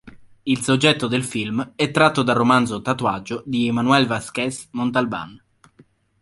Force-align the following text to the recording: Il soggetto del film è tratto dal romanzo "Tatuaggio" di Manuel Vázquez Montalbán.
Il 0.41 0.61
soggetto 0.63 1.05
del 1.05 1.23
film 1.23 1.73
è 1.75 1.91
tratto 1.91 2.23
dal 2.23 2.35
romanzo 2.35 2.81
"Tatuaggio" 2.81 3.43
di 3.45 3.71
Manuel 3.71 4.07
Vázquez 4.07 4.69
Montalbán. 4.73 5.37